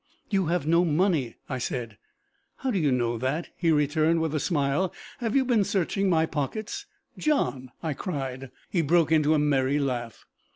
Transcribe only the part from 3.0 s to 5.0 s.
that?" he returned with a smile.